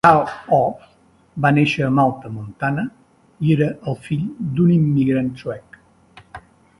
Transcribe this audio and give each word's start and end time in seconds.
Karl 0.05 0.21
Ohs 0.59 0.85
va 1.45 1.49
néixer 1.57 1.83
a 1.87 1.89
Malta, 1.97 2.31
Montana, 2.37 2.85
i 3.49 3.53
era 3.57 3.67
el 3.93 3.99
fill 4.09 4.23
d'un 4.57 4.73
immigrant 4.79 5.31
suec. 5.43 5.79